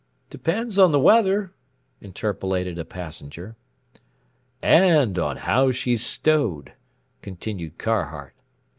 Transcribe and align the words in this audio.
"Depends 0.31 0.79
on 0.79 0.91
the 0.91 0.97
weather," 0.99 1.53
interpolated 2.01 2.79
a 2.79 2.83
passenger. 2.85 3.55
"And 4.59 5.19
on 5.19 5.37
how 5.37 5.71
she's 5.71 6.03
stowed," 6.03 6.73
continued 7.21 7.77
Car 7.77 8.05
hart. 8.05 8.33